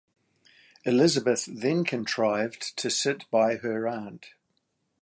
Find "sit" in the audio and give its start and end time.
2.89-3.29